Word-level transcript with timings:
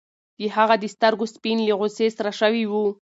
د 0.39 0.41
هغه 0.55 0.75
د 0.79 0.85
سترګو 0.95 1.25
سپین 1.35 1.57
له 1.67 1.73
غوسې 1.79 2.07
سره 2.17 2.31
شوي 2.39 2.63
وو. 2.71 2.85